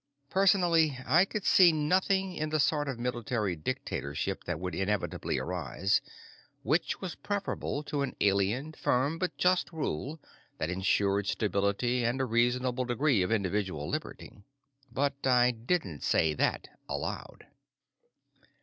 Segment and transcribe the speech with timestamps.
[0.31, 6.01] Personally, I could see nothing in the sort of military dictatorship that would inevitably arise
[6.63, 10.19] which was preferable to an alien, firm, but just rule
[10.57, 14.41] that insured stability and a reasonable degree of individual liberty.
[14.91, 17.45] But I didn't say that aloud.